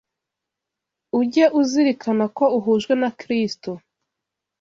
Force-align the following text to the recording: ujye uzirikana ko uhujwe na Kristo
ujye 1.19 1.45
uzirikana 1.59 2.25
ko 2.37 2.43
uhujwe 2.57 2.93
na 3.01 3.09
Kristo 3.19 3.69